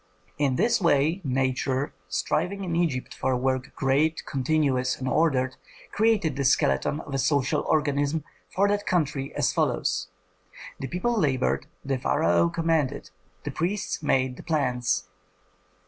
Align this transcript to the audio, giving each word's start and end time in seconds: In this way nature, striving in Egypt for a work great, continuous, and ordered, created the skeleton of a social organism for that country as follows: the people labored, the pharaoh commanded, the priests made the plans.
In 0.39 0.55
this 0.55 0.81
way 0.81 1.21
nature, 1.23 1.93
striving 2.07 2.63
in 2.63 2.75
Egypt 2.75 3.13
for 3.13 3.33
a 3.33 3.37
work 3.37 3.71
great, 3.75 4.25
continuous, 4.25 4.97
and 4.97 5.07
ordered, 5.07 5.57
created 5.91 6.35
the 6.35 6.43
skeleton 6.43 7.01
of 7.01 7.13
a 7.13 7.19
social 7.19 7.61
organism 7.67 8.23
for 8.49 8.67
that 8.67 8.87
country 8.87 9.31
as 9.35 9.53
follows: 9.53 10.07
the 10.79 10.87
people 10.87 11.15
labored, 11.19 11.67
the 11.85 11.99
pharaoh 11.99 12.49
commanded, 12.49 13.11
the 13.43 13.51
priests 13.51 14.01
made 14.01 14.37
the 14.37 14.43
plans. 14.43 15.07